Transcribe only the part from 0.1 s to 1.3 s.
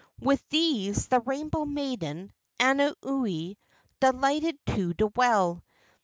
With these the